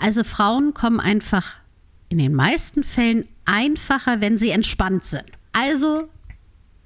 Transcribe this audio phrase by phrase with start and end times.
[0.00, 1.56] Also Frauen kommen einfach
[2.08, 5.26] in den meisten Fällen einfacher, wenn sie entspannt sind.
[5.52, 6.08] Also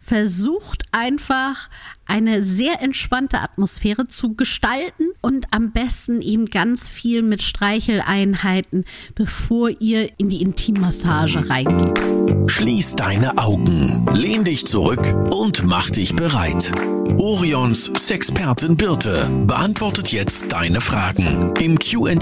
[0.00, 1.70] versucht einfach
[2.06, 8.84] eine sehr entspannte Atmosphäre zu gestalten und am besten eben ganz viel mit Streicheleinheiten,
[9.14, 12.50] bevor ihr in die Intimmassage reingeht.
[12.50, 16.72] Schließ deine Augen, lehn dich zurück und mach dich bereit.
[17.18, 22.14] Orions Sexpertin Birte beantwortet jetzt deine Fragen im QA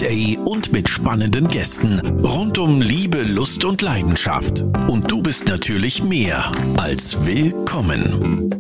[0.45, 4.63] und mit spannenden Gästen rund um Liebe, Lust und Leidenschaft.
[4.89, 8.51] Und du bist natürlich mehr als willkommen.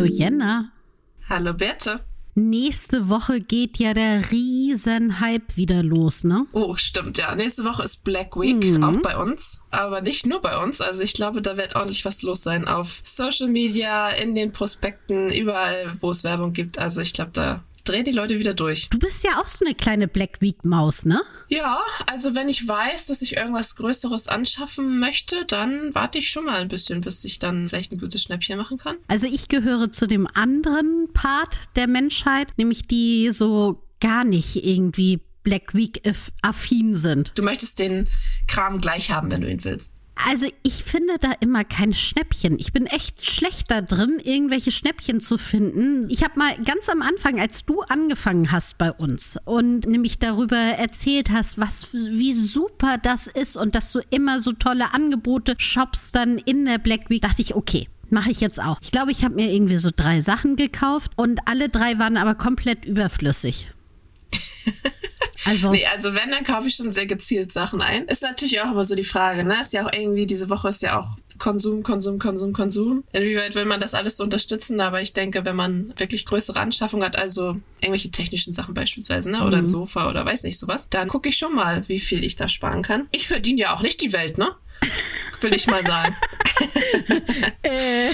[0.00, 0.72] Hallo Jenna.
[1.28, 2.00] Hallo Berthe.
[2.34, 6.46] Nächste Woche geht ja der Riesenhype wieder los, ne?
[6.52, 7.34] Oh, stimmt, ja.
[7.34, 8.82] Nächste Woche ist Black Week, mhm.
[8.82, 9.60] auch bei uns.
[9.70, 10.80] Aber nicht nur bei uns.
[10.80, 15.28] Also ich glaube, da wird ordentlich was los sein auf Social Media, in den Prospekten,
[15.28, 16.78] überall, wo es Werbung gibt.
[16.78, 18.88] Also ich glaube, da drehen die Leute wieder durch.
[18.90, 21.20] Du bist ja auch so eine kleine Black Week Maus, ne?
[21.48, 26.44] Ja, also wenn ich weiß, dass ich irgendwas Größeres anschaffen möchte, dann warte ich schon
[26.44, 28.96] mal ein bisschen, bis ich dann vielleicht ein gutes Schnäppchen machen kann.
[29.08, 35.20] Also ich gehöre zu dem anderen Part der Menschheit, nämlich die so gar nicht irgendwie
[35.42, 36.02] Black Week
[36.42, 37.32] affin sind.
[37.34, 38.08] Du möchtest den
[38.46, 39.92] Kram gleich haben, wenn du ihn willst.
[40.14, 42.58] Also ich finde da immer kein Schnäppchen.
[42.58, 46.08] Ich bin echt schlecht da drin, irgendwelche Schnäppchen zu finden.
[46.10, 50.56] Ich habe mal ganz am Anfang, als du angefangen hast bei uns und nämlich darüber
[50.56, 56.12] erzählt hast, was wie super das ist und dass du immer so tolle Angebote shops
[56.12, 58.78] dann in der Black Week, dachte ich, okay, mache ich jetzt auch.
[58.82, 62.34] Ich glaube, ich habe mir irgendwie so drei Sachen gekauft und alle drei waren aber
[62.34, 63.68] komplett überflüssig.
[65.44, 68.04] Also, nee, also wenn, dann kaufe ich schon sehr gezielt Sachen ein.
[68.06, 69.60] Ist natürlich auch immer so die Frage, ne?
[69.60, 73.02] Ist ja auch irgendwie, diese Woche ist ja auch Konsum, Konsum, Konsum, Konsum.
[73.12, 74.80] Inwieweit will man das alles so unterstützen?
[74.80, 79.44] Aber ich denke, wenn man wirklich größere Anschaffungen hat, also irgendwelche technischen Sachen beispielsweise, ne?
[79.44, 79.64] Oder mhm.
[79.64, 82.48] ein Sofa oder weiß nicht sowas, dann gucke ich schon mal, wie viel ich da
[82.48, 83.08] sparen kann.
[83.10, 84.54] Ich verdiene ja auch nicht die Welt, ne?
[85.40, 86.14] Will ich mal sagen.
[87.62, 88.10] Äh.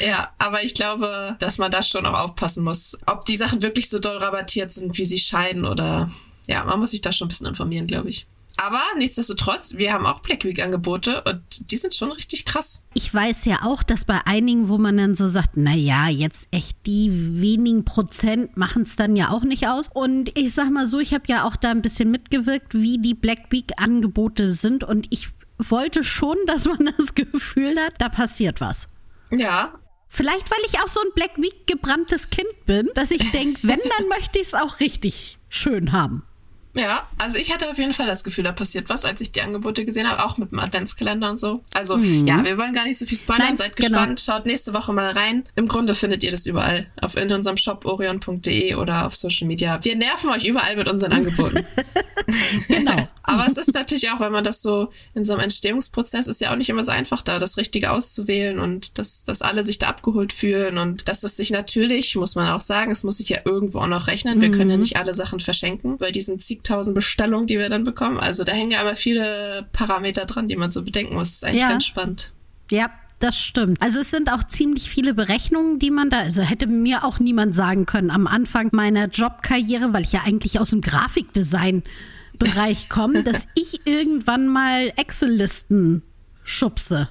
[0.04, 3.88] ja, aber ich glaube, dass man da schon auch aufpassen muss, ob die Sachen wirklich
[3.88, 6.10] so doll rabattiert sind, wie sie scheinen oder
[6.48, 8.26] ja, man muss sich da schon ein bisschen informieren, glaube ich.
[8.60, 12.84] Aber nichtsdestotrotz, wir haben auch Black Week Angebote und die sind schon richtig krass.
[12.92, 16.48] Ich weiß ja auch, dass bei einigen, wo man dann so sagt, na ja, jetzt
[16.50, 19.88] echt die wenigen Prozent machen es dann ja auch nicht aus.
[19.94, 23.14] Und ich sag mal so, ich habe ja auch da ein bisschen mitgewirkt, wie die
[23.14, 28.60] Black Week Angebote sind und ich wollte schon, dass man das Gefühl hat, da passiert
[28.60, 28.88] was.
[29.30, 29.72] Ja.
[30.08, 33.78] Vielleicht, weil ich auch so ein Black Week gebranntes Kind bin, dass ich denke, wenn,
[33.98, 36.24] dann möchte ich es auch richtig schön haben.
[36.74, 39.40] Ja, also ich hatte auf jeden Fall das Gefühl, da passiert was, als ich die
[39.42, 41.64] Angebote gesehen habe, auch mit dem Adventskalender und so.
[41.72, 42.26] Also mhm.
[42.26, 43.88] ja, wir wollen gar nicht so viel spoilern, Nein, seid genau.
[43.88, 45.44] gespannt, schaut nächste Woche mal rein.
[45.56, 49.82] Im Grunde findet ihr das überall, auf in unserem Shop orion.de oder auf Social Media.
[49.82, 51.64] Wir nerven euch überall mit unseren Angeboten.
[52.68, 53.08] genau.
[53.22, 56.52] Aber es ist natürlich auch, wenn man das so in so einem Entstehungsprozess ist ja
[56.52, 59.88] auch nicht immer so einfach da, das Richtige auszuwählen und dass, dass alle sich da
[59.88, 63.38] abgeholt fühlen und dass das sich natürlich, muss man auch sagen, es muss sich ja
[63.44, 64.40] irgendwo auch noch rechnen.
[64.40, 64.52] Wir mhm.
[64.52, 68.18] können ja nicht alle Sachen verschenken bei diesen zig 50.000 Bestellungen, die wir dann bekommen.
[68.18, 71.30] Also da hängen ja aber viele Parameter dran, die man so bedenken muss.
[71.30, 71.68] Das ist eigentlich ja.
[71.68, 72.32] ganz spannend.
[72.70, 73.80] Ja, das stimmt.
[73.82, 77.54] Also es sind auch ziemlich viele Berechnungen, die man da, also hätte mir auch niemand
[77.54, 83.48] sagen können am Anfang meiner Jobkarriere, weil ich ja eigentlich aus dem Grafikdesign-Bereich komme, dass
[83.54, 86.02] ich irgendwann mal Excel-Listen
[86.44, 87.08] schubse.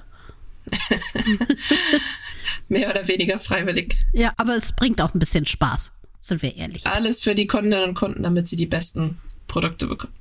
[2.68, 3.96] Mehr oder weniger freiwillig.
[4.12, 6.86] Ja, aber es bringt auch ein bisschen Spaß, sind wir ehrlich.
[6.86, 10.12] Alles für die Kundinnen und Kunden, damit sie die besten Produkte bekommen.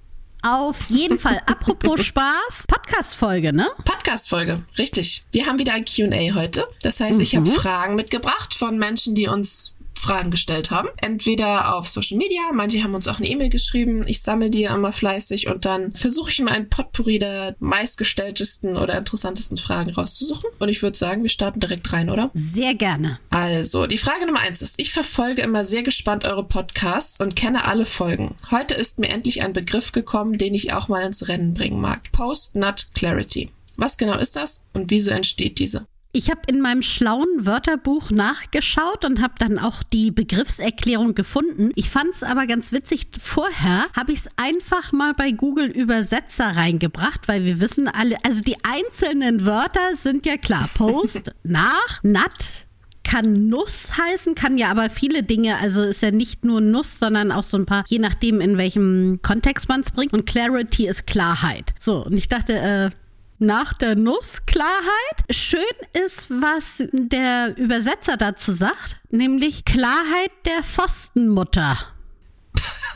[0.41, 1.41] Auf jeden Fall.
[1.45, 3.67] Apropos Spaß, Podcast-Folge, ne?
[3.83, 5.25] Podcast-Folge, richtig.
[5.31, 6.67] Wir haben wieder ein QA heute.
[6.81, 7.21] Das heißt, mhm.
[7.21, 10.89] ich habe Fragen mitgebracht von Menschen, die uns Fragen gestellt haben.
[10.97, 14.03] Entweder auf Social Media, manche haben uns auch eine E-Mail geschrieben.
[14.07, 18.97] Ich sammle die immer fleißig und dann versuche ich mal ein Potpourri der meistgestelltesten oder
[18.97, 20.49] interessantesten Fragen rauszusuchen.
[20.59, 22.31] Und ich würde sagen, wir starten direkt rein, oder?
[22.33, 23.19] Sehr gerne.
[23.29, 27.65] Also, die Frage Nummer eins ist, ich verfolge immer sehr gespannt eure Podcasts und kenne
[27.65, 28.35] alle Folgen.
[28.51, 32.11] Heute ist mir endlich ein Begriff gekommen, den ich auch mal ins Rennen bringen mag.
[32.11, 33.51] Post-Nut Clarity.
[33.77, 35.85] Was genau ist das und wieso entsteht diese?
[36.13, 41.71] Ich habe in meinem schlauen Wörterbuch nachgeschaut und habe dann auch die Begriffserklärung gefunden.
[41.75, 43.07] Ich fand es aber ganz witzig.
[43.21, 48.41] Vorher habe ich es einfach mal bei Google Übersetzer reingebracht, weil wir wissen alle, also
[48.41, 50.69] die einzelnen Wörter sind ja klar.
[50.73, 52.67] Post, nach, nat,
[53.07, 57.31] kann Nuss heißen, kann ja aber viele Dinge, also ist ja nicht nur Nuss, sondern
[57.31, 60.13] auch so ein paar, je nachdem, in welchem Kontext man es bringt.
[60.13, 61.73] Und Clarity ist Klarheit.
[61.79, 62.89] So, und ich dachte, äh,
[63.39, 65.23] nach der Nuss Klarheit.
[65.29, 65.61] Schön
[66.05, 71.77] ist, was der Übersetzer dazu sagt, nämlich Klarheit der Pfostenmutter.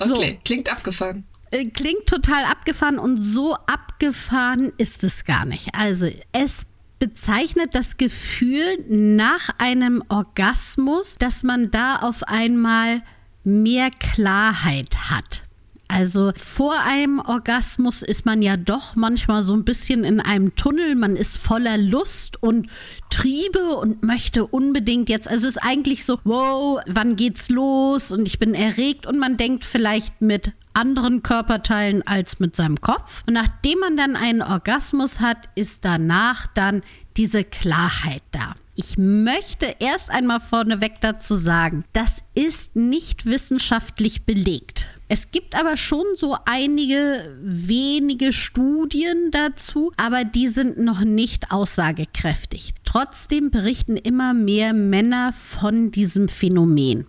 [0.00, 0.40] okay, so.
[0.44, 1.24] klingt abgefahren.
[1.50, 5.68] Äh, klingt total abgefahren und so abgefahren ist es gar nicht.
[5.74, 6.66] Also es
[6.98, 13.02] bezeichnet das Gefühl nach einem Orgasmus, dass man da auf einmal
[13.44, 15.43] mehr Klarheit hat.
[15.94, 20.96] Also vor einem Orgasmus ist man ja doch manchmal so ein bisschen in einem Tunnel.
[20.96, 22.68] Man ist voller Lust und
[23.10, 25.30] Triebe und möchte unbedingt jetzt.
[25.30, 28.10] Also es ist eigentlich so, wow, wann geht's los?
[28.10, 33.22] Und ich bin erregt und man denkt vielleicht mit anderen Körperteilen als mit seinem Kopf.
[33.28, 36.82] Und nachdem man dann einen Orgasmus hat, ist danach dann
[37.16, 38.56] diese Klarheit da.
[38.74, 44.93] Ich möchte erst einmal vorneweg dazu sagen, das ist nicht wissenschaftlich belegt.
[45.08, 52.74] Es gibt aber schon so einige wenige Studien dazu, aber die sind noch nicht aussagekräftig.
[52.84, 57.06] Trotzdem berichten immer mehr Männer von diesem Phänomen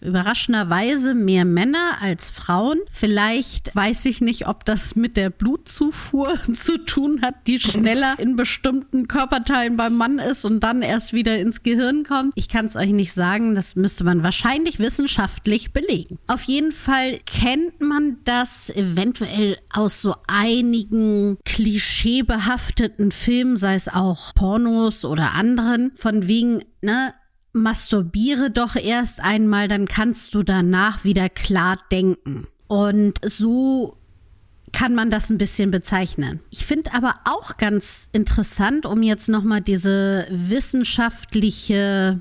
[0.00, 2.80] überraschenderweise mehr Männer als Frauen.
[2.90, 8.36] Vielleicht weiß ich nicht, ob das mit der Blutzufuhr zu tun hat, die schneller in
[8.36, 12.32] bestimmten Körperteilen beim Mann ist und dann erst wieder ins Gehirn kommt.
[12.36, 16.18] Ich kann es euch nicht sagen, das müsste man wahrscheinlich wissenschaftlich belegen.
[16.26, 24.34] Auf jeden Fall kennt man das eventuell aus so einigen klischeebehafteten Filmen, sei es auch
[24.34, 27.14] Pornos oder anderen, von wegen, ne,
[27.52, 32.46] masturbiere doch erst einmal, dann kannst du danach wieder klar denken.
[32.68, 33.96] Und so
[34.72, 36.40] kann man das ein bisschen bezeichnen.
[36.50, 42.20] Ich finde aber auch ganz interessant, um jetzt nochmal diese wissenschaftliche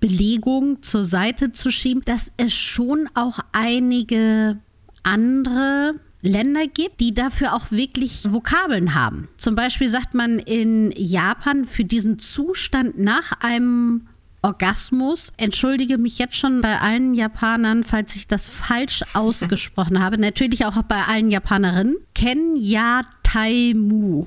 [0.00, 4.58] Belegung zur Seite zu schieben, dass es schon auch einige
[5.02, 9.28] andere Länder gibt, die dafür auch wirklich Vokabeln haben.
[9.36, 14.08] Zum Beispiel sagt man in Japan für diesen Zustand nach einem
[14.44, 15.32] Orgasmus.
[15.36, 20.18] Entschuldige mich jetzt schon bei allen Japanern, falls ich das falsch ausgesprochen habe.
[20.18, 21.96] Natürlich auch bei allen Japanerinnen.
[22.14, 24.26] Kenya Taimu.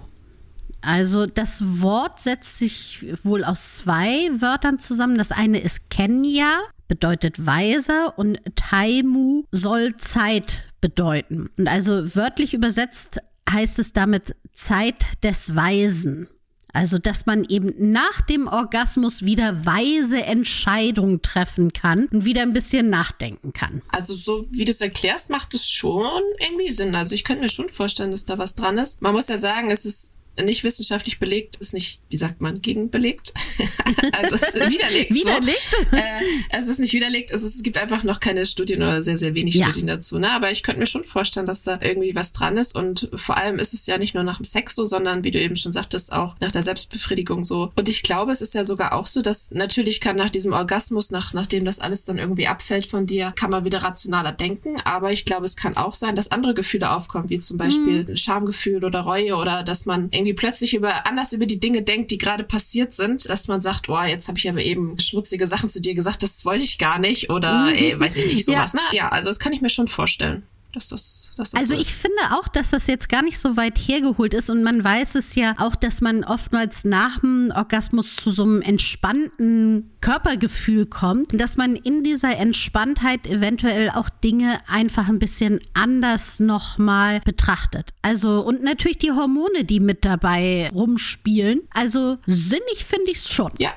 [0.81, 5.17] Also das Wort setzt sich wohl aus zwei Wörtern zusammen.
[5.17, 11.49] Das eine ist Kenya, bedeutet weiser und Taimu soll Zeit bedeuten.
[11.57, 16.27] Und also wörtlich übersetzt heißt es damit Zeit des Weisen.
[16.77, 22.53] Also, dass man eben nach dem Orgasmus wieder weise Entscheidungen treffen kann und wieder ein
[22.53, 23.81] bisschen nachdenken kann.
[23.87, 26.93] Also, so wie du es erklärst, macht es schon irgendwie Sinn.
[26.93, 29.01] Also, ich könnte mir schon vorstellen, dass da was dran ist.
[29.01, 30.13] Man muss ja sagen, es ist
[30.43, 33.33] nicht wissenschaftlich belegt, ist nicht, wie sagt man, gegenbelegt.
[34.11, 35.13] also es ist widerlegt.
[35.13, 35.67] widerlegt?
[35.69, 35.97] So.
[35.97, 39.17] Äh, es ist nicht widerlegt, es, ist, es gibt einfach noch keine Studien oder sehr,
[39.17, 39.65] sehr wenig ja.
[39.65, 40.19] Studien dazu.
[40.19, 40.31] Ne?
[40.31, 42.75] Aber ich könnte mir schon vorstellen, dass da irgendwie was dran ist.
[42.75, 45.39] Und vor allem ist es ja nicht nur nach dem Sex so, sondern wie du
[45.39, 47.71] eben schon sagtest, auch nach der Selbstbefriedigung so.
[47.75, 51.11] Und ich glaube, es ist ja sogar auch so, dass natürlich kann nach diesem Orgasmus,
[51.11, 54.79] nach, nachdem das alles dann irgendwie abfällt von dir, kann man wieder rationaler denken.
[54.83, 58.09] Aber ich glaube, es kann auch sein, dass andere Gefühle aufkommen, wie zum Beispiel mhm.
[58.09, 61.81] ein Schamgefühl oder Reue oder dass man irgendwie irgendwie plötzlich über anders über die Dinge
[61.81, 65.47] denkt, die gerade passiert sind, dass man sagt, oh, jetzt habe ich aber eben schmutzige
[65.47, 67.75] Sachen zu dir gesagt, das wollte ich gar nicht oder mhm.
[67.75, 68.73] ey, weiß ich nicht, sowas.
[68.73, 68.79] Ja.
[68.79, 68.97] Ne?
[68.97, 70.43] ja, also das kann ich mir schon vorstellen
[70.73, 73.57] dass das, dass das Also so ich finde auch, dass das jetzt gar nicht so
[73.57, 78.15] weit hergeholt ist und man weiß es ja auch, dass man oftmals nach dem Orgasmus
[78.15, 84.59] zu so einem entspannten Körpergefühl kommt und dass man in dieser Entspanntheit eventuell auch Dinge
[84.67, 87.93] einfach ein bisschen anders nochmal betrachtet.
[88.01, 91.61] Also und natürlich die Hormone, die mit dabei rumspielen.
[91.71, 93.51] Also sinnig finde ich es schon.
[93.57, 93.73] Ja,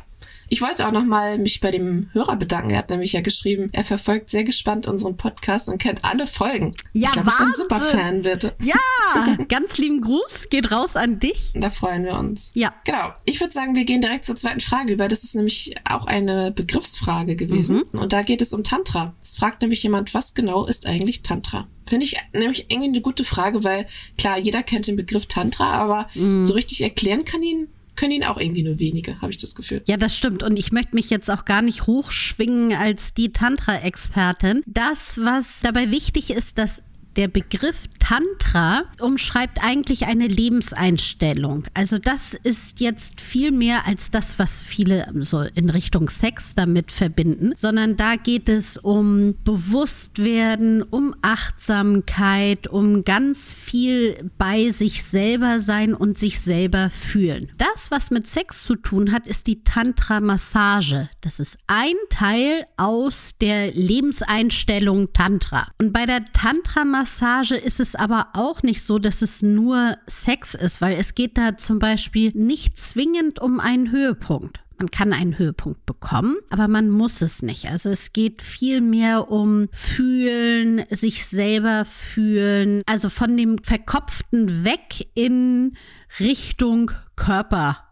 [0.51, 2.71] ich wollte auch nochmal mich bei dem Hörer bedanken.
[2.71, 6.75] Er hat nämlich ja geschrieben, er verfolgt sehr gespannt unseren Podcast und kennt alle Folgen.
[6.93, 7.47] Ja, ich glaub, Wahnsinn.
[7.47, 8.57] ist ein super Fan, bitte.
[8.61, 11.53] Ja, ganz lieben Gruß, geht raus an dich.
[11.55, 12.51] Da freuen wir uns.
[12.55, 12.75] Ja.
[12.85, 13.13] Genau.
[13.25, 15.07] Ich würde sagen, wir gehen direkt zur zweiten Frage über.
[15.07, 17.85] Das ist nämlich auch eine Begriffsfrage gewesen.
[17.93, 18.01] Mhm.
[18.01, 19.15] Und da geht es um Tantra.
[19.23, 21.69] Es fragt nämlich jemand, was genau ist eigentlich Tantra?
[21.87, 23.87] Finde ich nämlich irgendwie eine gute Frage, weil
[24.19, 26.45] klar, jeder kennt den Begriff Tantra, aber mhm.
[26.45, 27.69] so richtig erklären kann ihn
[28.01, 29.83] können ihn auch irgendwie nur wenige, habe ich das Gefühl.
[29.87, 30.43] Ja, das stimmt.
[30.43, 34.63] Und ich möchte mich jetzt auch gar nicht hochschwingen als die Tantra-Expertin.
[34.67, 36.83] Das, was dabei wichtig ist, dass
[37.17, 41.65] der Begriff Tantra umschreibt eigentlich eine Lebenseinstellung.
[41.75, 46.91] Also das ist jetzt viel mehr als das, was viele so in Richtung Sex damit
[46.91, 55.61] verbinden, sondern da geht es um Bewusstwerden, um Achtsamkeit, um ganz viel bei sich selber
[55.61, 57.53] sein und sich selber fühlen.
[57.59, 61.09] Das, was mit Sex zu tun hat, ist die Tantra-Massage.
[61.21, 65.69] Das ist ein Teil aus der Lebenseinstellung Tantra.
[65.79, 70.55] Und bei der Tantra-Massage Tantra-Massage ist es aber auch nicht so, dass es nur Sex
[70.55, 74.61] ist, weil es geht da zum Beispiel nicht zwingend um einen Höhepunkt.
[74.79, 77.69] Man kann einen Höhepunkt bekommen, aber man muss es nicht.
[77.69, 85.09] Also es geht viel mehr um fühlen, sich selber fühlen, also von dem Verkopften weg
[85.15, 85.77] in
[86.19, 87.85] Richtung Körper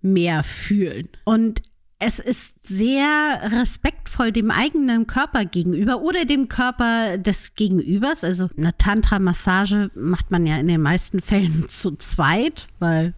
[0.00, 1.08] mehr fühlen.
[1.24, 1.60] Und
[2.02, 8.24] es ist sehr respektvoll dem eigenen Körper gegenüber oder dem Körper des Gegenübers.
[8.24, 13.12] Also eine Tantra-Massage macht man ja in den meisten Fällen zu zweit, weil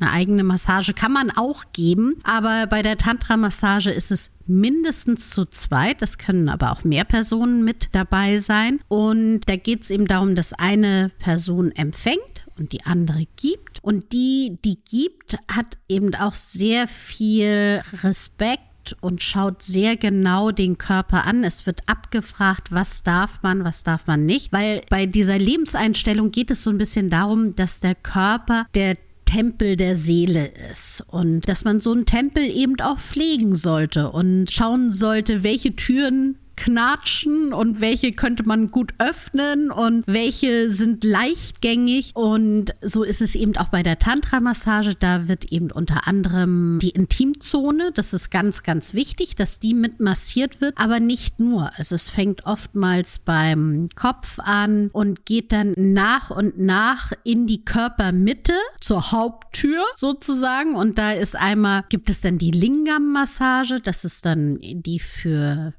[0.00, 5.44] eine eigene Massage kann man auch geben, aber bei der Tantra-Massage ist es mindestens zu
[5.44, 6.02] zweit.
[6.02, 8.80] Das können aber auch mehr Personen mit dabei sein.
[8.88, 13.82] Und da geht es eben darum, dass eine Person empfängt und die andere gibt.
[13.82, 20.76] Und die, die gibt, hat eben auch sehr viel Respekt und schaut sehr genau den
[20.76, 21.44] Körper an.
[21.44, 24.52] Es wird abgefragt, was darf man, was darf man nicht.
[24.52, 29.76] Weil bei dieser Lebenseinstellung geht es so ein bisschen darum, dass der Körper der Tempel
[29.76, 34.92] der Seele ist und dass man so einen Tempel eben auch pflegen sollte und schauen
[34.92, 42.12] sollte, welche Türen knatschen und welche könnte man gut öffnen und welche sind leichtgängig.
[42.14, 44.94] Und so ist es eben auch bei der Tantra-Massage.
[44.94, 50.00] Da wird eben unter anderem die Intimzone, das ist ganz, ganz wichtig, dass die mit
[50.00, 51.70] massiert wird, aber nicht nur.
[51.76, 57.64] Also es fängt oftmals beim Kopf an und geht dann nach und nach in die
[57.64, 60.74] Körpermitte zur Haupttür sozusagen.
[60.74, 65.74] Und da ist einmal, gibt es dann die Lingam-Massage, das ist dann die für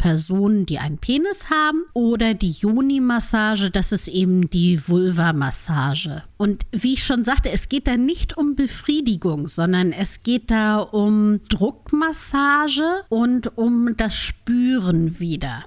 [0.00, 6.22] Personen, die einen Penis haben, oder die Yoni-Massage, das ist eben die Vulva-Massage.
[6.38, 10.78] Und wie ich schon sagte, es geht da nicht um Befriedigung, sondern es geht da
[10.78, 15.64] um Druckmassage und um das Spüren wieder.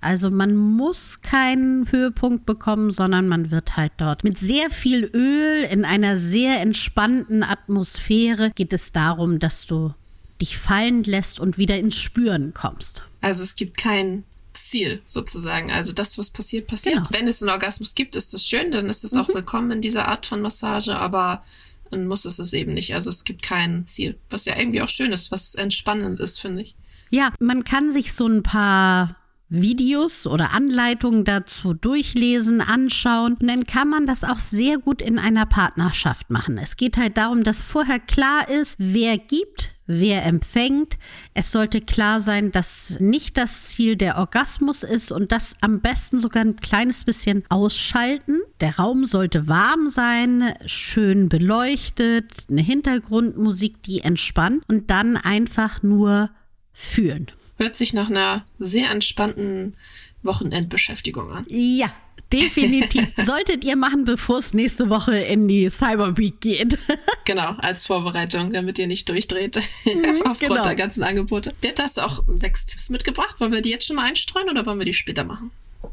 [0.00, 5.64] Also man muss keinen Höhepunkt bekommen, sondern man wird halt dort mit sehr viel Öl
[5.64, 9.92] in einer sehr entspannten Atmosphäre geht es darum, dass du
[10.40, 13.02] dich fallen lässt und wieder ins Spüren kommst.
[13.24, 15.72] Also es gibt kein Ziel sozusagen.
[15.72, 16.96] Also das, was passiert, passiert.
[16.96, 17.08] Genau.
[17.10, 19.20] Wenn es einen Orgasmus gibt, ist das schön, dann ist es mhm.
[19.20, 21.42] auch willkommen in dieser Art von Massage, aber
[21.90, 22.94] dann muss es es eben nicht.
[22.94, 26.62] Also es gibt kein Ziel, was ja irgendwie auch schön ist, was entspannend ist, finde
[26.62, 26.74] ich.
[27.08, 29.16] Ja, man kann sich so ein paar
[29.48, 33.38] Videos oder Anleitungen dazu durchlesen, anschauen.
[33.40, 36.58] Und dann kann man das auch sehr gut in einer Partnerschaft machen.
[36.58, 40.98] Es geht halt darum, dass vorher klar ist, wer gibt, wer empfängt.
[41.34, 46.20] Es sollte klar sein, dass nicht das Ziel der Orgasmus ist und das am besten
[46.20, 48.40] sogar ein kleines bisschen ausschalten.
[48.60, 56.30] Der Raum sollte warm sein, schön beleuchtet, eine Hintergrundmusik, die entspannt und dann einfach nur
[56.72, 57.30] fühlen.
[57.56, 59.76] Hört sich nach einer sehr entspannten
[60.22, 61.46] Wochenendbeschäftigung an.
[61.48, 61.92] Ja,
[62.34, 63.08] definitiv.
[63.24, 66.78] Solltet ihr machen, bevor es nächste Woche in die Cyber Week geht.
[67.24, 70.62] genau, als Vorbereitung, damit ihr nicht durchdreht mhm, aufgrund genau.
[70.62, 71.52] der ganzen Angebote.
[71.60, 73.40] Bert, hast du auch sechs Tipps mitgebracht.
[73.40, 75.50] Wollen wir die jetzt schon mal einstreuen oder wollen wir die später machen?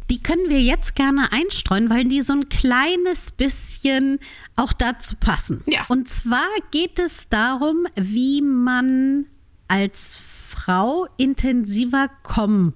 [0.10, 4.20] Die können wir jetzt gerne einstreuen, weil die so ein kleines bisschen
[4.56, 5.64] auch dazu passen.
[5.68, 5.86] Ja.
[5.90, 9.26] Und zwar geht es darum, wie man
[9.68, 10.18] als
[10.50, 12.74] Frau intensiver kommen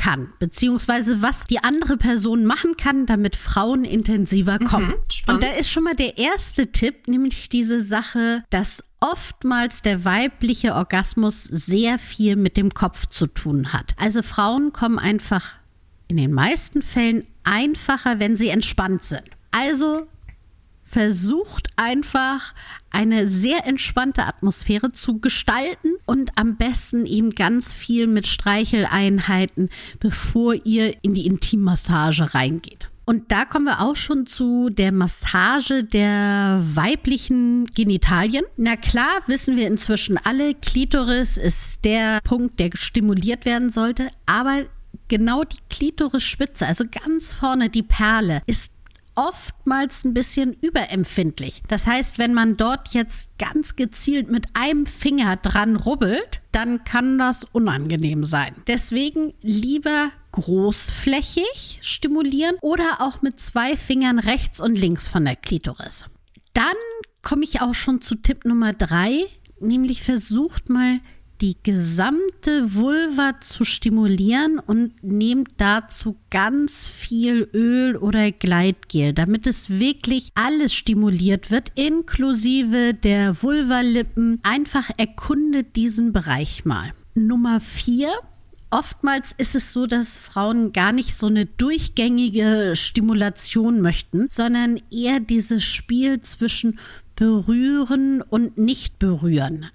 [0.00, 4.88] kann, beziehungsweise was die andere Person machen kann, damit Frauen intensiver mhm, kommen.
[4.88, 10.06] Mhm, und da ist schon mal der erste Tipp, nämlich diese Sache, dass oftmals der
[10.06, 13.94] weibliche Orgasmus sehr viel mit dem Kopf zu tun hat.
[13.98, 15.54] Also Frauen kommen einfach
[16.08, 19.24] in den meisten Fällen einfacher, wenn sie entspannt sind.
[19.50, 20.06] Also
[20.90, 22.54] versucht einfach
[22.90, 29.70] eine sehr entspannte Atmosphäre zu gestalten und am besten eben ganz viel mit Streicheleinheiten,
[30.00, 32.88] bevor ihr in die Intimmassage reingeht.
[33.04, 38.44] Und da kommen wir auch schon zu der Massage der weiblichen Genitalien.
[38.56, 44.66] Na klar, wissen wir inzwischen alle, Klitoris ist der Punkt, der stimuliert werden sollte, aber
[45.08, 48.72] genau die Klitorisspitze, also ganz vorne die Perle, ist
[49.20, 51.62] oftmals ein bisschen überempfindlich.
[51.68, 57.18] Das heißt, wenn man dort jetzt ganz gezielt mit einem Finger dran rubbelt, dann kann
[57.18, 58.54] das unangenehm sein.
[58.66, 66.06] Deswegen lieber großflächig stimulieren oder auch mit zwei Fingern rechts und links von der Klitoris.
[66.54, 66.64] Dann
[67.20, 69.18] komme ich auch schon zu Tipp Nummer drei,
[69.60, 71.00] nämlich versucht mal
[71.40, 79.70] die gesamte Vulva zu stimulieren und nehmt dazu ganz viel Öl oder Gleitgel, damit es
[79.70, 84.40] wirklich alles stimuliert wird, inklusive der Vulvalippen.
[84.42, 86.92] Einfach erkundet diesen Bereich mal.
[87.14, 88.12] Nummer vier
[88.70, 95.20] oftmals ist es so, dass Frauen gar nicht so eine durchgängige Stimulation möchten, sondern eher
[95.20, 96.78] dieses Spiel zwischen
[97.16, 99.66] berühren und nicht berühren.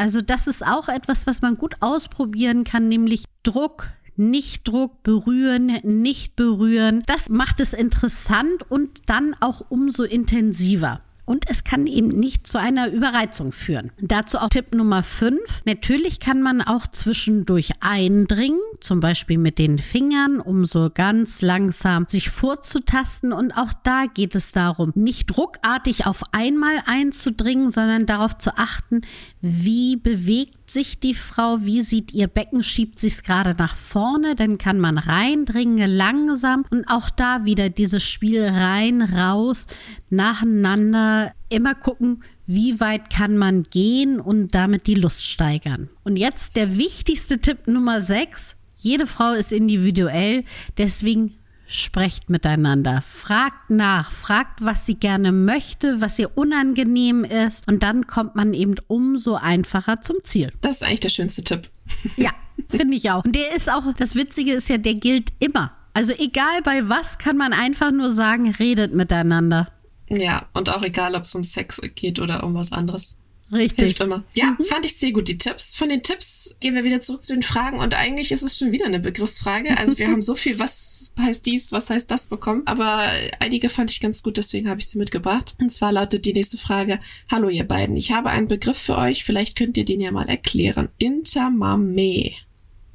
[0.00, 5.78] Also das ist auch etwas, was man gut ausprobieren kann, nämlich Druck, nicht Druck, berühren,
[5.82, 7.02] nicht berühren.
[7.04, 12.58] Das macht es interessant und dann auch umso intensiver und es kann eben nicht zu
[12.58, 13.92] einer Überreizung führen.
[14.00, 15.62] Dazu auch Tipp Nummer 5.
[15.64, 22.08] Natürlich kann man auch zwischendurch eindringen, zum Beispiel mit den Fingern, um so ganz langsam
[22.08, 23.32] sich vorzutasten.
[23.32, 29.02] Und auch da geht es darum, nicht druckartig auf einmal einzudringen, sondern darauf zu achten,
[29.40, 34.36] wie bewegt sich die Frau, wie sieht ihr Becken, schiebt sich es gerade nach vorne,
[34.36, 39.66] dann kann man reindringen langsam und auch da wieder dieses Spiel rein, raus,
[40.08, 45.88] nacheinander immer gucken, wie weit kann man gehen und damit die Lust steigern.
[46.04, 48.56] Und jetzt der wichtigste Tipp Nummer 6.
[48.76, 50.44] Jede Frau ist individuell,
[50.78, 51.34] deswegen
[51.70, 58.08] sprecht miteinander, fragt nach, fragt, was sie gerne möchte, was ihr unangenehm ist und dann
[58.08, 60.52] kommt man eben umso einfacher zum Ziel.
[60.62, 61.70] Das ist eigentlich der schönste Tipp.
[62.16, 62.30] Ja,
[62.68, 63.24] finde ich auch.
[63.24, 65.72] Und der ist auch, das Witzige ist ja, der gilt immer.
[65.94, 69.72] Also egal bei was kann man einfach nur sagen, redet miteinander.
[70.08, 73.16] Ja, und auch egal, ob es um Sex geht oder um was anderes.
[73.52, 73.84] Richtig.
[73.84, 74.24] Hilft immer.
[74.34, 74.64] Ja, mhm.
[74.64, 75.74] fand ich sehr gut, die Tipps.
[75.74, 78.72] Von den Tipps gehen wir wieder zurück zu den Fragen und eigentlich ist es schon
[78.72, 79.76] wieder eine Begriffsfrage.
[79.76, 83.90] Also wir haben so viel, was heißt dies, was heißt das bekommen, aber einige fand
[83.90, 85.54] ich ganz gut, deswegen habe ich sie mitgebracht.
[85.58, 86.98] Und zwar lautet die nächste Frage,
[87.30, 90.28] hallo ihr beiden, ich habe einen Begriff für euch, vielleicht könnt ihr den ja mal
[90.28, 90.88] erklären.
[90.98, 92.32] Intermame,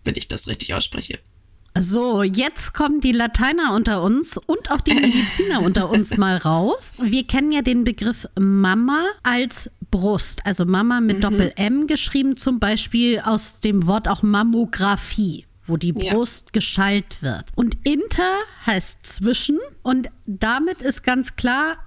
[0.03, 1.19] wenn ich das richtig ausspreche.
[1.77, 6.93] So, jetzt kommen die Lateiner unter uns und auch die Mediziner unter uns mal raus.
[7.01, 11.21] Wir kennen ja den Begriff Mama als Brust, also Mama mit mhm.
[11.21, 16.51] Doppel-M geschrieben, zum Beispiel aus dem Wort auch Mammographie wo die Brust ja.
[16.53, 17.51] geschallt wird.
[17.55, 21.77] Und inter heißt zwischen und damit ist ganz klar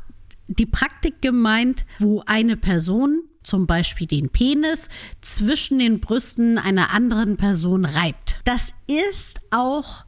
[0.46, 4.88] die Praktik gemeint, wo eine Person zum Beispiel den Penis,
[5.22, 8.40] zwischen den Brüsten einer anderen Person reibt.
[8.44, 10.04] Das ist auch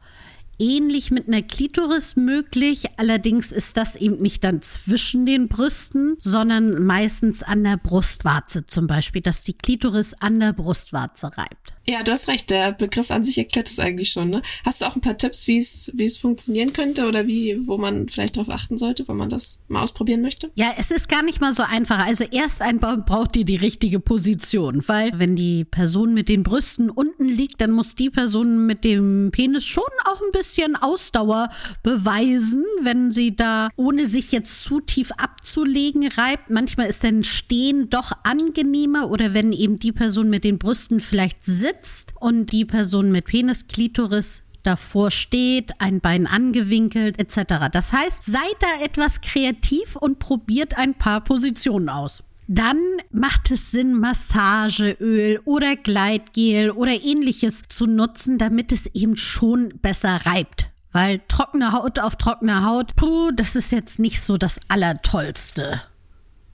[0.61, 2.85] ähnlich mit einer Klitoris möglich.
[2.97, 8.85] Allerdings ist das eben nicht dann zwischen den Brüsten, sondern meistens an der Brustwarze zum
[8.85, 11.73] Beispiel, dass die Klitoris an der Brustwarze reibt.
[11.87, 12.51] Ja, du hast recht.
[12.51, 14.29] Der Begriff an sich erklärt es eigentlich schon.
[14.29, 14.43] Ne?
[14.63, 17.79] Hast du auch ein paar Tipps, wie es wie es funktionieren könnte oder wie wo
[17.79, 20.51] man vielleicht darauf achten sollte, wenn man das mal ausprobieren möchte?
[20.53, 22.05] Ja, es ist gar nicht mal so einfach.
[22.05, 26.91] Also erst einmal braucht ihr die richtige Position, weil wenn die Person mit den Brüsten
[26.91, 31.49] unten liegt, dann muss die Person mit dem Penis schon auch ein bisschen Ausdauer
[31.83, 36.49] beweisen, wenn sie da ohne sich jetzt zu tief abzulegen reibt.
[36.49, 41.43] Manchmal ist dann Stehen doch angenehmer oder wenn eben die Person mit den Brüsten vielleicht
[41.43, 47.69] sitzt sitzt und die Person mit Penis, Klitoris davor steht, ein Bein angewinkelt etc.
[47.71, 52.23] Das heißt, seid da etwas kreativ und probiert ein paar Positionen aus.
[52.53, 59.69] Dann macht es Sinn, Massageöl oder Gleitgel oder ähnliches zu nutzen, damit es eben schon
[59.81, 60.69] besser reibt.
[60.91, 65.81] Weil trockene Haut auf trockene Haut, puh, das ist jetzt nicht so das Allertollste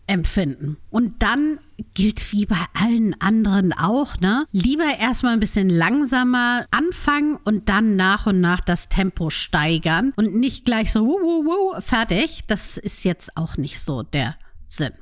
[0.06, 0.78] empfinden.
[0.92, 1.58] Und dann
[1.96, 4.46] gilt wie bei allen anderen auch, ne?
[4.52, 10.36] Lieber erstmal ein bisschen langsamer anfangen und dann nach und nach das Tempo steigern und
[10.36, 12.44] nicht gleich so, wuh, wuh, wuh, fertig.
[12.46, 14.36] Das ist jetzt auch nicht so der.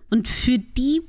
[0.09, 1.01] Und für die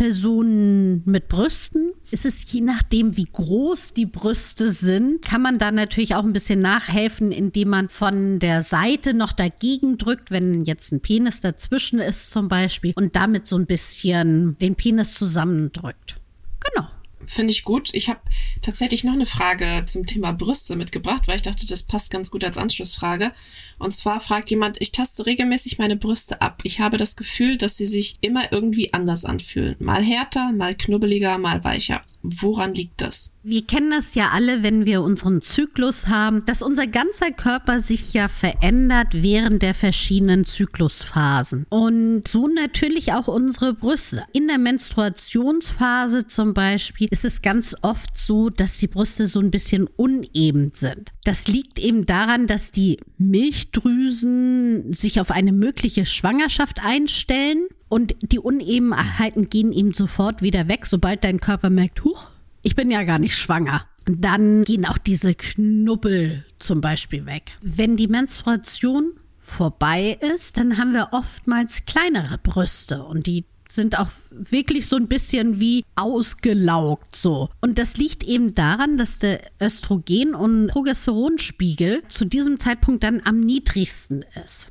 [0.00, 5.70] Personen mit Brüsten ist es je nachdem, wie groß die Brüste sind, kann man da
[5.70, 10.90] natürlich auch ein bisschen nachhelfen, indem man von der Seite noch dagegen drückt, wenn jetzt
[10.90, 16.16] ein Penis dazwischen ist zum Beispiel und damit so ein bisschen den Penis zusammendrückt.
[16.60, 16.88] Genau.
[17.26, 17.90] Finde ich gut.
[17.92, 18.20] Ich habe
[18.62, 22.44] tatsächlich noch eine Frage zum Thema Brüste mitgebracht, weil ich dachte, das passt ganz gut
[22.44, 23.32] als Anschlussfrage.
[23.78, 26.60] Und zwar fragt jemand, ich taste regelmäßig meine Brüste ab.
[26.64, 29.76] Ich habe das Gefühl, dass sie sich immer irgendwie anders anfühlen.
[29.78, 32.02] Mal härter, mal knubbeliger, mal weicher.
[32.22, 33.32] Woran liegt das?
[33.42, 38.12] Wir kennen das ja alle, wenn wir unseren Zyklus haben, dass unser ganzer Körper sich
[38.12, 41.64] ja verändert während der verschiedenen Zyklusphasen.
[41.70, 44.24] Und so natürlich auch unsere Brüste.
[44.34, 49.50] In der Menstruationsphase zum Beispiel ist es ganz oft so, dass die Brüste so ein
[49.50, 51.10] bisschen uneben sind.
[51.24, 58.38] Das liegt eben daran, dass die Milchdrüsen sich auf eine mögliche Schwangerschaft einstellen und die
[58.38, 62.28] Unebenheiten gehen eben sofort wieder weg, sobald dein Körper merkt, huch,
[62.62, 63.86] ich bin ja gar nicht schwanger.
[64.06, 67.52] Dann gehen auch diese Knubbel zum Beispiel weg.
[67.60, 74.08] Wenn die Menstruation vorbei ist, dann haben wir oftmals kleinere Brüste und die sind auch
[74.30, 77.50] wirklich so ein bisschen wie ausgelaugt so.
[77.60, 83.40] Und das liegt eben daran, dass der Östrogen- und Progesteronspiegel zu diesem Zeitpunkt dann am
[83.40, 84.66] niedrigsten ist.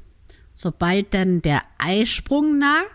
[0.54, 2.86] Sobald dann der Eisprung naht,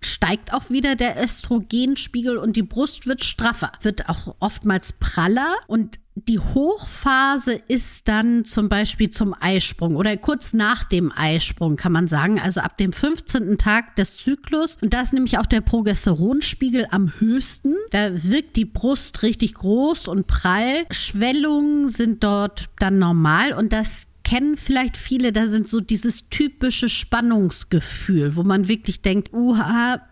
[0.00, 5.98] steigt auch wieder der Östrogenspiegel und die Brust wird straffer, wird auch oftmals praller und
[6.28, 12.08] die Hochphase ist dann zum Beispiel zum Eisprung oder kurz nach dem Eisprung, kann man
[12.08, 13.58] sagen, also ab dem 15.
[13.58, 14.76] Tag des Zyklus.
[14.82, 17.74] Und da ist nämlich auch der Progesteronspiegel am höchsten.
[17.90, 20.84] Da wirkt die Brust richtig groß und prall.
[20.90, 26.88] Schwellungen sind dort dann normal und das kennen vielleicht viele, da sind so dieses typische
[26.88, 30.02] Spannungsgefühl, wo man wirklich denkt, uha,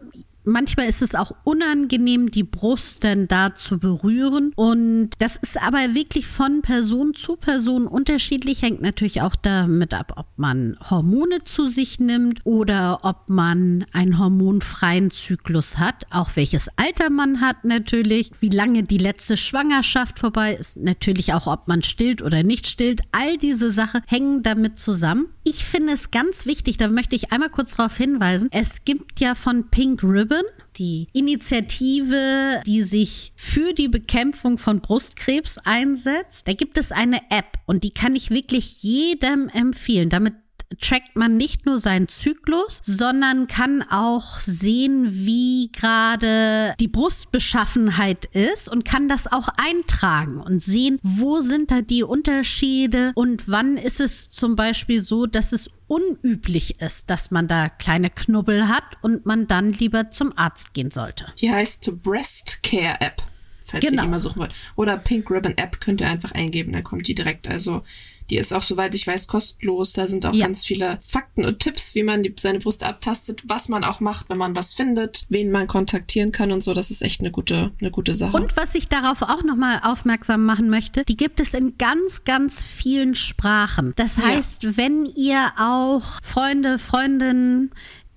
[0.48, 4.52] manchmal ist es auch unangenehm, die Brust dann da zu berühren.
[4.56, 8.62] Und das ist aber wirklich von Person zu Person unterschiedlich.
[8.62, 14.18] Hängt natürlich auch damit ab, ob man Hormone zu sich nimmt oder ob man einen
[14.18, 16.06] hormonfreien Zyklus hat.
[16.10, 18.30] Auch welches Alter man hat natürlich.
[18.40, 20.76] Wie lange die letzte Schwangerschaft vorbei ist.
[20.76, 23.02] Natürlich auch, ob man stillt oder nicht stillt.
[23.12, 25.26] All diese Sachen hängen damit zusammen.
[25.50, 28.50] Ich finde es ganz wichtig, da möchte ich einmal kurz darauf hinweisen.
[28.52, 30.42] Es gibt ja von Pink Ribbon
[30.76, 36.46] die Initiative, die sich für die Bekämpfung von Brustkrebs einsetzt.
[36.46, 40.10] Da gibt es eine App und die kann ich wirklich jedem empfehlen.
[40.10, 40.34] Damit
[40.80, 48.68] trackt man nicht nur seinen Zyklus, sondern kann auch sehen, wie gerade die Brustbeschaffenheit ist
[48.68, 54.00] und kann das auch eintragen und sehen, wo sind da die Unterschiede und wann ist
[54.00, 59.24] es zum Beispiel so, dass es unüblich ist, dass man da kleine Knubbel hat und
[59.24, 61.32] man dann lieber zum Arzt gehen sollte.
[61.38, 63.22] Die heißt Breast Care App,
[63.64, 64.02] falls genau.
[64.02, 64.54] ihr die mal suchen wollt.
[64.76, 67.48] Oder Pink Ribbon App könnt ihr einfach eingeben, dann kommt die direkt.
[67.48, 67.82] Also
[68.30, 69.92] die ist auch, soweit ich weiß, kostenlos.
[69.92, 70.46] Da sind auch ja.
[70.46, 74.28] ganz viele Fakten und Tipps, wie man die, seine Brust abtastet, was man auch macht,
[74.28, 76.74] wenn man was findet, wen man kontaktieren kann und so.
[76.74, 78.36] Das ist echt eine gute, eine gute Sache.
[78.36, 82.62] Und was ich darauf auch nochmal aufmerksam machen möchte, die gibt es in ganz, ganz
[82.62, 83.92] vielen Sprachen.
[83.96, 84.76] Das heißt, ja.
[84.76, 87.70] wenn ihr auch Freunde, Freundinnen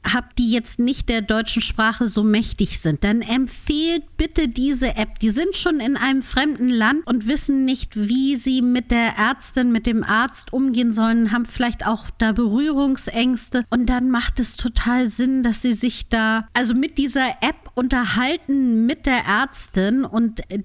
[0.03, 5.19] habt, die jetzt nicht der deutschen Sprache so mächtig sind, dann empfehlt bitte diese App.
[5.19, 9.71] Die sind schon in einem fremden Land und wissen nicht, wie sie mit der Ärztin,
[9.71, 15.07] mit dem Arzt umgehen sollen, haben vielleicht auch da Berührungsängste und dann macht es total
[15.07, 20.63] Sinn, dass sie sich da also mit dieser App unterhalten mit der Ärztin und äh,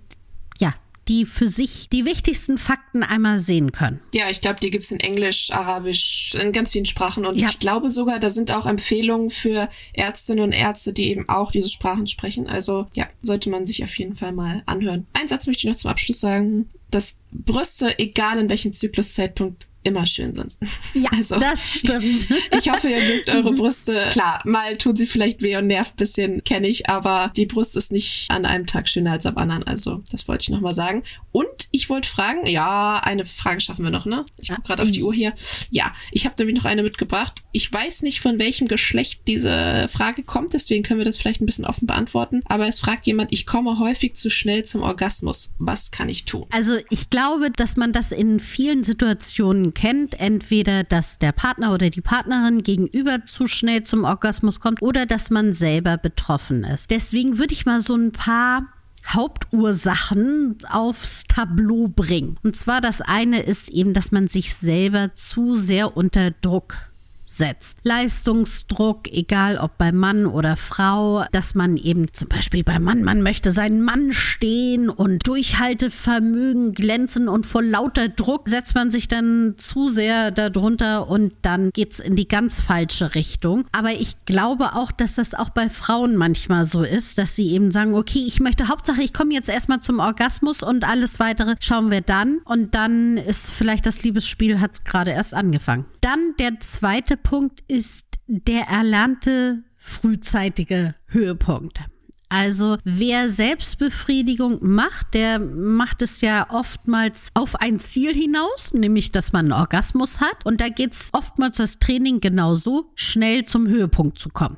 [1.08, 4.00] die für sich die wichtigsten Fakten einmal sehen können.
[4.12, 7.24] Ja, ich glaube, die gibt's in Englisch, Arabisch, in ganz vielen Sprachen.
[7.24, 7.48] Und ja.
[7.48, 11.70] ich glaube sogar, da sind auch Empfehlungen für Ärztinnen und Ärzte, die eben auch diese
[11.70, 12.46] Sprachen sprechen.
[12.48, 15.06] Also ja, sollte man sich auf jeden Fall mal anhören.
[15.12, 20.05] Ein Satz möchte ich noch zum Abschluss sagen, dass Brüste, egal in welchem Zykluszeitpunkt, immer
[20.05, 20.57] schön sind.
[20.94, 22.29] Ja, also, das stimmt.
[22.59, 24.09] Ich, hoffe, ihr mögt eure Brüste.
[24.11, 27.92] Klar, mal tun sie vielleicht weh und nervt bisschen, kenne ich, aber die Brust ist
[27.92, 29.62] nicht an einem Tag schöner als am anderen.
[29.62, 31.05] Also, das wollte ich nochmal sagen.
[31.33, 34.25] Und ich wollte fragen, ja, eine Frage schaffen wir noch, ne?
[34.38, 35.35] Ich gucke gerade auf die Uhr hier.
[35.70, 37.42] Ja, ich habe nämlich noch eine mitgebracht.
[37.53, 41.46] Ich weiß nicht, von welchem Geschlecht diese Frage kommt, deswegen können wir das vielleicht ein
[41.46, 42.42] bisschen offen beantworten.
[42.46, 45.53] Aber es fragt jemand, ich komme häufig zu schnell zum Orgasmus.
[45.59, 46.46] Was kann ich tun?
[46.51, 51.90] Also, ich glaube, dass man das in vielen Situationen kennt, entweder dass der Partner oder
[51.90, 56.90] die Partnerin gegenüber zu schnell zum Orgasmus kommt oder dass man selber betroffen ist.
[56.90, 58.66] Deswegen würde ich mal so ein paar
[59.06, 62.38] Hauptursachen aufs Tableau bringen.
[62.42, 66.78] Und zwar das eine ist eben, dass man sich selber zu sehr unter Druck
[67.26, 67.78] setzt.
[67.82, 73.22] Leistungsdruck, egal ob bei Mann oder Frau, dass man eben zum Beispiel beim Mann, man
[73.22, 79.54] möchte seinen Mann stehen und Durchhaltevermögen glänzen und vor lauter Druck setzt man sich dann
[79.58, 83.66] zu sehr darunter und dann geht es in die ganz falsche Richtung.
[83.72, 87.72] Aber ich glaube auch, dass das auch bei Frauen manchmal so ist, dass sie eben
[87.72, 91.90] sagen, okay, ich möchte Hauptsache, ich komme jetzt erstmal zum Orgasmus und alles weitere schauen
[91.90, 95.86] wir dann und dann ist vielleicht das Liebesspiel hat gerade erst angefangen.
[96.00, 101.81] Dann der zweite Punkt ist der erlernte frühzeitige Höhepunkt.
[102.29, 109.33] Also wer Selbstbefriedigung macht, der macht es ja oftmals auf ein Ziel hinaus, nämlich dass
[109.33, 110.44] man einen Orgasmus hat.
[110.44, 114.57] Und da geht es oftmals das Training genauso, schnell zum Höhepunkt zu kommen.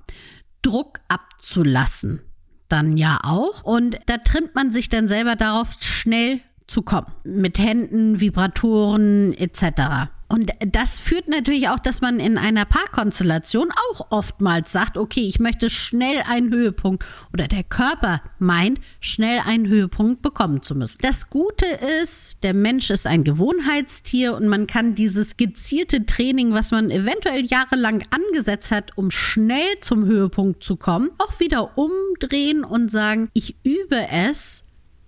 [0.63, 2.23] Druck abzulassen.
[2.69, 3.63] Dann ja auch.
[3.65, 7.13] Und da trimmt man sich dann selber darauf, schnell zu kommen.
[7.25, 10.11] Mit Händen, Vibratoren etc.
[10.29, 15.41] Und das führt natürlich auch, dass man in einer Paarkonstellation auch oftmals sagt, okay, ich
[15.41, 20.99] möchte schnell einen Höhepunkt oder der Körper meint, schnell einen Höhepunkt bekommen zu müssen.
[21.01, 21.65] Das Gute
[22.03, 27.47] ist, der Mensch ist ein Gewohnheitstier und man kann dieses gezielte Training, was man eventuell
[27.47, 33.57] jahrelang angesetzt hat, um schnell zum Höhepunkt zu kommen, auch wieder umdrehen und sagen, ich
[33.65, 34.63] übe es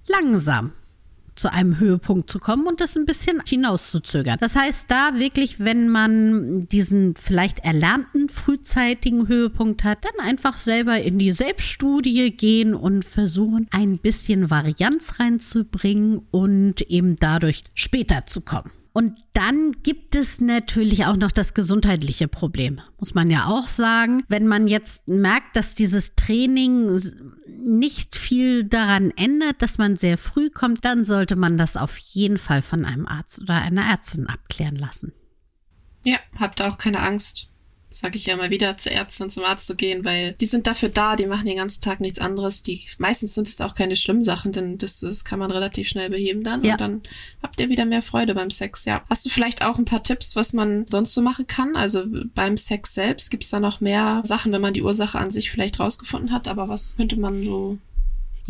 [0.06, 0.72] langsam
[1.40, 4.36] zu einem Höhepunkt zu kommen und das ein bisschen hinauszuzögern.
[4.40, 11.00] Das heißt, da wirklich, wenn man diesen vielleicht erlernten frühzeitigen Höhepunkt hat, dann einfach selber
[11.00, 18.42] in die Selbststudie gehen und versuchen, ein bisschen Varianz reinzubringen und eben dadurch später zu
[18.42, 18.70] kommen.
[18.92, 24.24] Und dann gibt es natürlich auch noch das gesundheitliche Problem, muss man ja auch sagen.
[24.28, 27.00] Wenn man jetzt merkt, dass dieses Training
[27.46, 32.38] nicht viel daran ändert, dass man sehr früh kommt, dann sollte man das auf jeden
[32.38, 35.12] Fall von einem Arzt oder einer Ärztin abklären lassen.
[36.02, 37.49] Ja, habt auch keine Angst
[37.90, 40.66] sage ich ja mal wieder, zur Ärztin und zum Arzt zu gehen, weil die sind
[40.66, 42.62] dafür da, die machen den ganzen Tag nichts anderes.
[42.62, 46.08] Die meistens sind es auch keine schlimmen Sachen, denn das, das kann man relativ schnell
[46.08, 46.72] beheben dann ja.
[46.72, 47.02] und dann
[47.42, 48.84] habt ihr wieder mehr Freude beim Sex.
[48.84, 51.74] Ja, hast du vielleicht auch ein paar Tipps, was man sonst so machen kann?
[51.74, 55.32] Also beim Sex selbst gibt es da noch mehr Sachen, wenn man die Ursache an
[55.32, 57.78] sich vielleicht rausgefunden hat, aber was könnte man so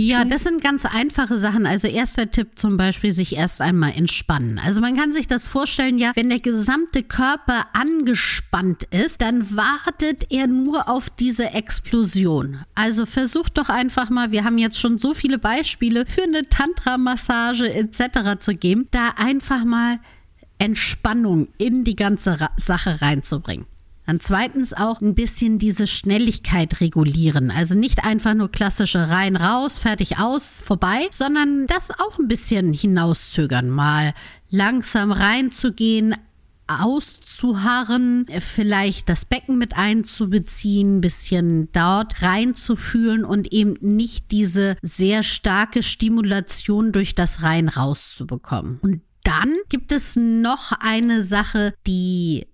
[0.00, 1.66] ja, das sind ganz einfache Sachen.
[1.66, 4.58] Also erster Tipp zum Beispiel, sich erst einmal entspannen.
[4.58, 10.30] Also man kann sich das vorstellen, ja, wenn der gesamte Körper angespannt ist, dann wartet
[10.30, 12.64] er nur auf diese Explosion.
[12.74, 17.72] Also versucht doch einfach mal, wir haben jetzt schon so viele Beispiele für eine Tantra-Massage
[17.72, 18.40] etc.
[18.40, 19.98] zu geben, da einfach mal
[20.58, 23.66] Entspannung in die ganze Sache reinzubringen.
[24.10, 27.52] Dann zweitens auch ein bisschen diese Schnelligkeit regulieren.
[27.52, 32.72] Also nicht einfach nur klassische rein, raus, fertig, aus, vorbei, sondern das auch ein bisschen
[32.72, 33.70] hinauszögern.
[33.70, 34.12] Mal
[34.48, 36.16] langsam reinzugehen,
[36.66, 45.22] auszuharren, vielleicht das Becken mit einzubeziehen, ein bisschen dort reinzufühlen und eben nicht diese sehr
[45.22, 48.80] starke Stimulation durch das Rein rauszubekommen.
[48.82, 52.49] Und dann gibt es noch eine Sache, die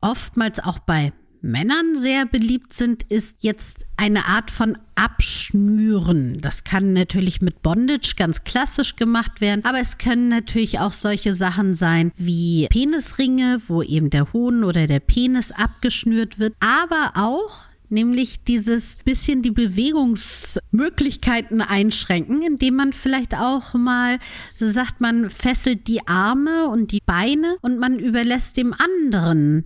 [0.00, 6.38] oftmals auch bei Männern sehr beliebt sind, ist jetzt eine Art von Abschnüren.
[6.40, 11.32] Das kann natürlich mit Bondage ganz klassisch gemacht werden, aber es können natürlich auch solche
[11.32, 17.62] Sachen sein wie Penisringe, wo eben der Hohn oder der Penis abgeschnürt wird, aber auch
[17.88, 24.18] nämlich dieses bisschen die Bewegungsmöglichkeiten einschränken, indem man vielleicht auch mal
[24.58, 29.64] sagt, man fesselt die Arme und die Beine und man überlässt dem anderen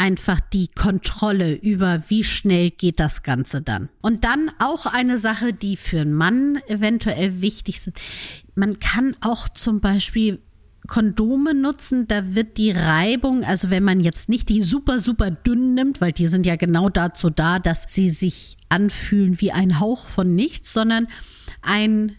[0.00, 3.90] einfach die Kontrolle über, wie schnell geht das Ganze dann.
[4.00, 7.92] Und dann auch eine Sache, die für einen Mann eventuell wichtig ist.
[8.54, 10.40] Man kann auch zum Beispiel
[10.86, 15.74] Kondome nutzen, da wird die Reibung, also wenn man jetzt nicht die super, super dünn
[15.74, 20.08] nimmt, weil die sind ja genau dazu da, dass sie sich anfühlen wie ein Hauch
[20.08, 21.08] von nichts, sondern
[21.60, 22.16] ein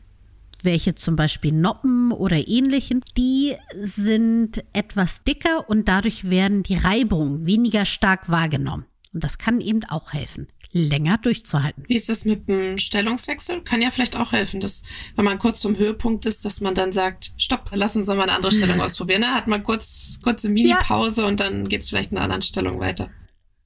[0.66, 7.46] welche zum Beispiel Noppen oder ähnlichen, die sind etwas dicker und dadurch werden die Reibungen
[7.46, 8.86] weniger stark wahrgenommen.
[9.14, 11.84] Und das kann eben auch helfen länger durchzuhalten.
[11.88, 13.62] Wie ist das mit dem Stellungswechsel?
[13.62, 14.84] Kann ja vielleicht auch helfen, dass,
[15.16, 18.34] wenn man kurz zum Höhepunkt ist, dass man dann sagt, stopp, lass uns mal eine
[18.34, 19.22] andere Stellung ausprobieren.
[19.22, 19.34] Ne?
[19.34, 21.28] Hat man kurz, kurze Mini-Pause ja.
[21.28, 23.10] und dann geht es vielleicht in einer anderen Stellung weiter.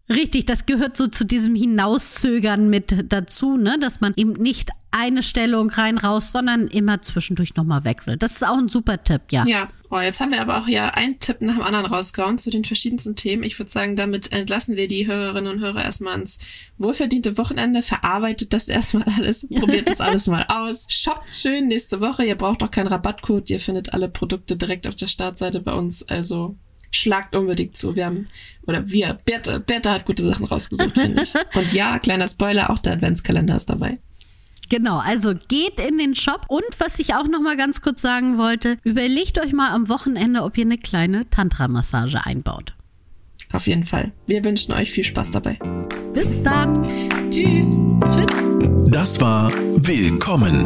[0.08, 3.78] Richtig, das gehört so zu diesem Hinauszögern mit dazu, ne?
[3.80, 8.22] dass man eben nicht eine Stellung rein raus, sondern immer zwischendurch nochmal wechselt.
[8.22, 9.44] Das ist auch ein super Tipp, ja.
[9.46, 12.52] Ja, oh, jetzt haben wir aber auch ja einen Tipp nach dem anderen rausgehauen zu
[12.52, 13.44] den verschiedensten Themen.
[13.44, 16.38] Ich würde sagen, damit entlassen wir die Hörerinnen und Hörer erstmal ins
[16.78, 17.82] wohlverdiente Wochenende.
[17.82, 20.86] Verarbeitet das erstmal alles, probiert das alles mal aus.
[20.88, 22.24] Shoppt schön nächste Woche.
[22.24, 23.50] Ihr braucht auch keinen Rabattcode.
[23.50, 26.08] Ihr findet alle Produkte direkt auf der Startseite bei uns.
[26.08, 26.58] Also
[26.96, 27.96] schlagt unbedingt zu.
[27.96, 28.28] Wir haben,
[28.66, 31.34] oder wir, Bertha, Bertha hat gute Sachen rausgesucht, finde ich.
[31.56, 34.00] Und ja, kleiner Spoiler, auch der Adventskalender ist dabei.
[34.70, 38.40] Genau, also geht in den Shop und was ich auch noch mal ganz kurz sagen
[38.40, 42.74] wollte, überlegt euch mal am Wochenende, ob ihr eine kleine Tantra-Massage einbaut.
[43.52, 44.12] Auf jeden Fall.
[44.26, 45.60] Wir wünschen euch viel Spaß dabei.
[46.14, 46.84] Bis dann.
[47.30, 47.78] Tschüss.
[48.12, 48.90] Tschüss.
[48.90, 50.66] Das war Willkommen,